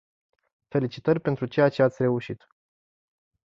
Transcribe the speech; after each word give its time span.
Felicitări 0.71 1.19
pentru 1.19 1.45
ceea 1.45 1.69
ce 1.69 1.81
ați 1.83 2.01
reușit. 2.01 2.47